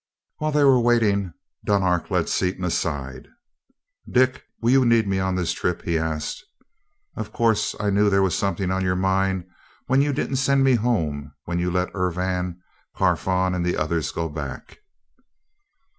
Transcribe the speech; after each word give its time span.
While 0.37 0.51
they 0.51 0.63
were 0.63 0.79
waiting, 0.79 1.31
Dunark 1.63 2.09
led 2.09 2.27
Seaton 2.27 2.63
aside. 2.63 3.27
"Dick, 4.09 4.45
will 4.59 4.71
you 4.71 4.83
need 4.83 5.07
me 5.07 5.19
on 5.19 5.35
this 5.35 5.51
trip?" 5.53 5.83
he 5.83 5.95
asked. 5.95 6.43
"Of 7.15 7.31
course 7.31 7.75
I 7.79 7.91
knew 7.91 8.09
there 8.09 8.23
was 8.23 8.35
something 8.35 8.71
on 8.71 8.83
your 8.83 8.95
mind 8.95 9.45
when 9.85 10.01
you 10.01 10.11
didn't 10.11 10.37
send 10.37 10.63
me 10.63 10.73
home 10.73 11.33
when 11.45 11.59
you 11.59 11.69
let 11.69 11.93
Urvan, 11.93 12.59
Carfon 12.95 13.53
and 13.53 13.63
the 13.63 13.77
others 13.77 14.11
go 14.11 14.27
back." 14.27 14.79